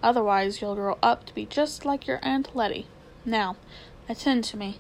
Otherwise 0.04 0.60
you'll 0.60 0.76
grow 0.76 0.98
up 1.02 1.26
to 1.28 1.34
be 1.34 1.46
just 1.46 1.86
like 1.86 2.06
your 2.06 2.20
Aunt 2.22 2.54
Letty. 2.54 2.88
Now, 3.26 3.56
attend 4.10 4.44
to 4.46 4.58
me. 4.58 4.80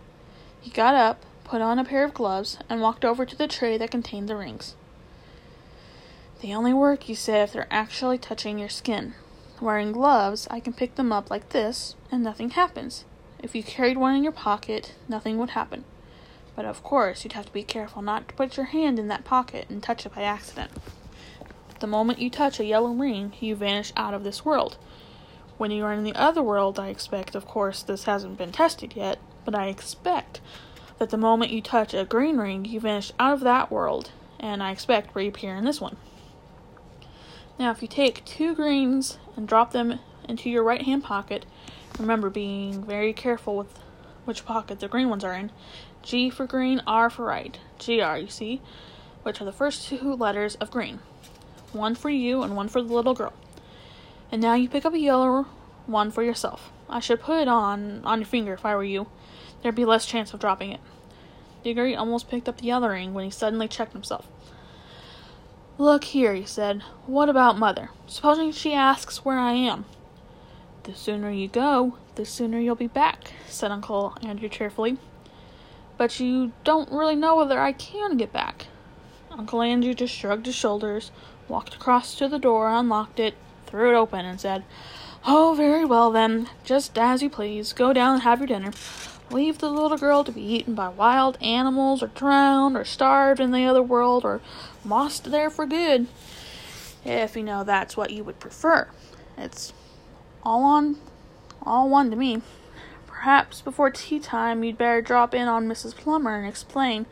He 0.62 0.71
got 0.71 0.95
up, 0.95 1.24
put 1.43 1.62
on 1.62 1.77
a 1.77 1.86
pair 1.86 2.03
of 2.03 2.13
gloves, 2.13 2.57
and 2.69 2.81
walked 2.81 3.05
over 3.05 3.25
to 3.25 3.36
the 3.36 3.48
tray 3.48 3.77
that 3.77 3.91
contained 3.91 4.27
the 4.27 4.36
rings. 4.36 4.75
They 6.41 6.53
only 6.53 6.74
work, 6.74 7.07
you 7.07 7.15
say, 7.15 7.41
if 7.41 7.53
they're 7.53 7.67
actually 7.69 8.17
touching 8.17 8.57
your 8.57 8.69
skin. 8.69 9.13
Wearing 9.60 9.91
gloves, 9.91 10.48
I 10.50 10.60
can 10.60 10.74
pick 10.74 10.95
them 10.95 11.12
up 11.12 11.29
like 11.29 11.50
this, 11.50 11.95
and 12.12 12.24
nothing 12.24 12.51
happens. 12.51 13.05
If 13.43 13.53
you 13.53 13.62
carried 13.62 13.98
one 13.98 14.15
in 14.15 14.24
your 14.24 14.31
pocket, 14.31 14.95
nothing 15.07 15.38
would 15.38 15.51
happen. 15.51 15.83
But 16.55 16.65
of 16.65 16.83
course, 16.83 17.24
you'd 17.24 17.33
have 17.33 17.45
to 17.45 17.53
be 17.53 17.63
careful 17.63 18.01
not 18.01 18.27
to 18.27 18.33
put 18.33 18.57
your 18.57 18.67
hand 18.67 18.98
in 18.98 19.07
that 19.07 19.24
pocket 19.24 19.67
and 19.69 19.83
touch 19.83 20.05
it 20.05 20.15
by 20.15 20.24
accident. 20.24 20.71
The 21.79 21.88
moment 21.88 22.19
you 22.19 22.29
touch 22.29 22.60
a 22.60 22.65
yellow 22.65 22.91
ring, 22.91 23.33
you 23.39 23.55
vanish 23.55 23.93
out 23.95 24.13
of 24.13 24.24
this 24.24 24.43
world. 24.43 24.77
When 25.62 25.70
you 25.70 25.86
are 25.86 25.94
in 25.94 26.03
the 26.03 26.15
other 26.15 26.41
world, 26.41 26.80
I 26.80 26.88
expect, 26.88 27.36
of 27.36 27.46
course, 27.46 27.84
this 27.84 28.06
hasn't 28.06 28.39
been 28.39 28.51
tested 28.51 28.96
yet, 28.96 29.20
but 29.46 29.53
I 29.53 29.68
expect 29.68 30.41
that 30.98 31.12
the 31.12 31.18
moment 31.18 31.51
you 31.51 31.62
touch 31.62 31.94
a 31.94 32.03
green 32.03 32.38
ring, 32.38 32.65
you 32.65 32.80
vanish 32.80 33.12
out 33.20 33.34
of 33.34 33.41
that 33.41 33.70
world, 33.70 34.10
and 34.39 34.63
I 34.63 34.72
expect 34.72 35.15
reappear 35.15 35.56
in 35.56 35.63
this 35.63 35.80
one. 35.80 35.98
Now, 37.60 37.70
if 37.70 37.84
you 37.84 37.88
take 37.88 38.25
two 38.25 38.56
greens 38.56 39.20
and 39.36 39.48
drop 39.48 39.72
them 39.72 40.00
into 40.27 40.50
your 40.50 40.63
right 40.63 40.82
hand 40.82 41.03
pocket, 41.03 41.46
remember 42.00 42.32
being 42.32 42.84
very 42.84 43.13
careful 43.13 43.56
with 43.56 43.77
which 44.25 44.48
pocket 44.48 44.80
the 44.80 44.88
green 44.88 45.10
ones 45.10 45.24
are 45.24 45.36
in. 45.36 45.51
G 46.01 46.32
for 46.32 46.48
green, 46.48 46.82
R 46.88 47.12
for 47.12 47.25
right. 47.25 47.60
GR, 47.77 47.91
you 48.15 48.30
see, 48.30 48.63
which 49.22 49.39
are 49.39 49.46
the 49.46 49.51
first 49.51 49.88
two 49.88 50.15
letters 50.15 50.56
of 50.56 50.72
green. 50.72 51.01
One 51.72 51.94
for 51.94 52.10
you 52.10 52.41
and 52.41 52.56
one 52.56 52.68
for 52.68 52.82
the 52.82 52.91
little 52.91 53.13
girl. 53.13 53.34
And 54.31 54.41
now 54.41 54.53
you 54.53 54.69
pick 54.69 54.85
up 54.85 54.93
a 54.93 55.00
yellow 55.00 55.45
one 55.85 56.09
for 56.09 56.23
yourself. 56.23 56.71
I 56.89 57.00
should 57.00 57.21
put 57.21 57.41
it 57.41 57.47
on 57.47 58.01
on 58.05 58.19
your 58.19 58.27
finger 58.27 58.53
if 58.53 58.65
I 58.65 58.75
were 58.75 58.83
you. 58.83 59.07
There'd 59.61 59.75
be 59.75 59.85
less 59.85 60.05
chance 60.05 60.33
of 60.33 60.39
dropping 60.39 60.71
it. 60.71 60.79
Digory 61.63 61.95
almost 61.95 62.29
picked 62.29 62.50
up 62.50 62.59
the 62.59 62.71
other 62.71 62.89
ring 62.89 63.13
when 63.13 63.25
he 63.25 63.31
suddenly 63.31 63.67
checked 63.67 63.93
himself. 63.93 64.27
Look 65.77 66.05
here, 66.05 66.33
he 66.33 66.45
said. 66.45 66.81
What 67.05 67.29
about 67.29 67.57
mother? 67.57 67.89
Supposing 68.07 68.51
she 68.51 68.73
asks 68.73 69.23
where 69.23 69.38
I 69.38 69.53
am? 69.53 69.85
The 70.83 70.95
sooner 70.95 71.29
you 71.29 71.47
go, 71.47 71.97
the 72.15 72.25
sooner 72.25 72.59
you'll 72.59 72.75
be 72.75 72.88
back, 72.88 73.33
said 73.47 73.71
Uncle 73.71 74.17
Andrew 74.23 74.50
cheerfully. 74.50 74.97
But 75.97 76.19
you 76.19 76.53
don't 76.63 76.91
really 76.91 77.15
know 77.15 77.35
whether 77.35 77.59
I 77.59 77.73
can 77.73 78.17
get 78.17 78.33
back. 78.33 78.67
Uncle 79.29 79.61
Andrew 79.61 79.93
just 79.93 80.13
shrugged 80.13 80.47
his 80.47 80.55
shoulders, 80.55 81.11
walked 81.47 81.75
across 81.75 82.15
to 82.15 82.27
the 82.27 82.39
door, 82.39 82.69
unlocked 82.69 83.19
it, 83.19 83.35
threw 83.72 83.90
it 83.90 83.98
open, 83.98 84.25
and 84.25 84.40
said, 84.40 84.63
Oh, 85.25 85.54
very 85.56 85.86
well 85.86 86.12
then, 86.12 86.50
just 86.63 86.98
as 86.98 87.24
you 87.24 87.30
please. 87.30 87.74
Go 87.74 87.94
down 87.94 88.16
and 88.16 88.24
have 88.24 88.40
your 88.40 88.48
dinner. 88.48 88.72
Leave 89.32 89.60
the 89.60 89.70
little 89.70 89.98
girl 89.98 90.24
to 90.24 90.32
be 90.32 90.42
eaten 90.42 90.75
by 90.75 90.90
wild 90.90 91.38
animals, 91.42 92.04
or 92.04 92.08
drowned, 92.08 92.75
or 92.75 92.84
starved 92.84 93.40
in 93.40 93.51
the 93.51 93.66
other 93.66 93.82
world, 93.82 94.25
or 94.25 94.42
lost 94.84 95.32
there 95.32 95.50
for 95.50 95.66
good. 95.66 96.08
If 97.06 97.36
you 97.36 97.44
know 97.44 97.63
that's 97.63 97.96
what 97.96 98.12
you 98.12 98.24
would 98.24 98.40
prefer. 98.40 98.90
It's 99.38 99.74
all 100.44 100.63
on, 100.63 100.98
all 101.63 101.90
one 101.90 102.10
to 102.12 102.16
me. 102.16 102.42
Perhaps 103.08 103.62
before 103.62 103.92
tea 103.92 104.20
time 104.20 104.63
you'd 104.63 104.78
better 104.78 105.01
drop 105.01 105.34
in 105.34 105.48
on 105.48 105.68
Mrs. 105.68 105.96
Plummer 105.96 106.36
and 106.36 106.48
explain 106.48 107.06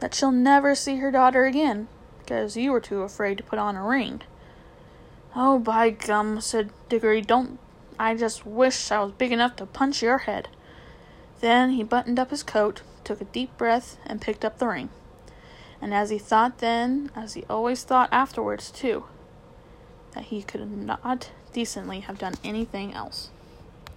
that 0.00 0.14
she'll 0.14 0.32
never 0.32 0.74
see 0.74 0.96
her 0.96 1.12
daughter 1.12 1.44
again, 1.44 1.86
because 2.18 2.56
you 2.56 2.72
were 2.72 2.80
too 2.80 3.02
afraid 3.02 3.38
to 3.38 3.44
put 3.44 3.60
on 3.60 3.76
a 3.76 3.84
ring. 3.84 4.22
Oh, 5.34 5.58
by 5.58 5.90
gum, 5.90 6.40
said 6.42 6.70
Digory, 6.90 7.22
don't. 7.22 7.58
I 7.98 8.14
just 8.14 8.44
wish 8.44 8.90
I 8.90 9.02
was 9.02 9.12
big 9.12 9.32
enough 9.32 9.56
to 9.56 9.66
punch 9.66 10.02
your 10.02 10.18
head. 10.18 10.48
Then 11.40 11.70
he 11.70 11.82
buttoned 11.82 12.18
up 12.18 12.30
his 12.30 12.42
coat, 12.42 12.82
took 13.02 13.20
a 13.20 13.24
deep 13.24 13.56
breath, 13.56 13.96
and 14.04 14.20
picked 14.20 14.44
up 14.44 14.58
the 14.58 14.66
ring. 14.66 14.90
And 15.80 15.94
as 15.94 16.10
he 16.10 16.18
thought 16.18 16.58
then, 16.58 17.10
as 17.16 17.34
he 17.34 17.44
always 17.48 17.82
thought 17.82 18.10
afterwards, 18.12 18.70
too, 18.70 19.04
that 20.12 20.24
he 20.24 20.42
could 20.42 20.70
not 20.70 21.30
decently 21.52 22.00
have 22.00 22.18
done 22.18 22.34
anything 22.44 22.92
else. 22.92 23.30